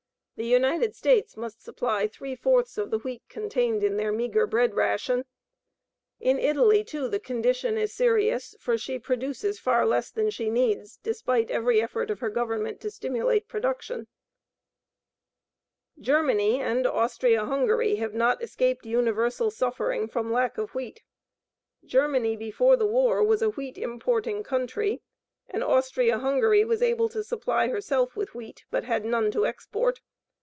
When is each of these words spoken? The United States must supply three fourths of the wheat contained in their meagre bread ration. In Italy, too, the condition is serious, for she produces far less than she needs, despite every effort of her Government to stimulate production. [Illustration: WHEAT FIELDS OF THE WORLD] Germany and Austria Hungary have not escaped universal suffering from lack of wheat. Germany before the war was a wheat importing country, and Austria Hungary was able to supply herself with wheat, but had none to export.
The 0.37 0.47
United 0.47 0.95
States 0.95 1.37
must 1.37 1.61
supply 1.61 2.07
three 2.07 2.35
fourths 2.35 2.75
of 2.79 2.89
the 2.89 2.97
wheat 2.97 3.21
contained 3.29 3.83
in 3.83 3.97
their 3.97 4.11
meagre 4.11 4.47
bread 4.47 4.73
ration. 4.73 5.25
In 6.19 6.39
Italy, 6.39 6.83
too, 6.83 7.07
the 7.07 7.19
condition 7.19 7.77
is 7.77 7.93
serious, 7.93 8.55
for 8.59 8.75
she 8.75 8.97
produces 8.97 9.59
far 9.59 9.85
less 9.85 10.09
than 10.09 10.31
she 10.31 10.49
needs, 10.49 10.97
despite 10.97 11.51
every 11.51 11.79
effort 11.79 12.09
of 12.09 12.21
her 12.21 12.31
Government 12.31 12.81
to 12.81 12.89
stimulate 12.89 13.47
production. 13.47 14.07
[Illustration: 15.95 15.95
WHEAT 15.95 15.95
FIELDS 15.95 15.95
OF 15.95 15.95
THE 15.95 16.01
WORLD] 16.01 16.05
Germany 16.07 16.59
and 16.59 16.87
Austria 16.87 17.45
Hungary 17.45 17.95
have 17.97 18.13
not 18.15 18.41
escaped 18.41 18.83
universal 18.83 19.51
suffering 19.51 20.07
from 20.07 20.31
lack 20.33 20.57
of 20.57 20.73
wheat. 20.73 21.03
Germany 21.85 22.35
before 22.35 22.75
the 22.75 22.87
war 22.87 23.23
was 23.23 23.43
a 23.43 23.51
wheat 23.51 23.77
importing 23.77 24.41
country, 24.41 25.03
and 25.47 25.63
Austria 25.63 26.17
Hungary 26.17 26.65
was 26.65 26.81
able 26.81 27.09
to 27.09 27.23
supply 27.23 27.67
herself 27.67 28.15
with 28.15 28.33
wheat, 28.33 28.65
but 28.71 28.85
had 28.85 29.05
none 29.05 29.29
to 29.29 29.45
export. 29.45 30.01